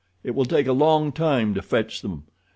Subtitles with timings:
[0.23, 2.23] It will take a long time to fetch them.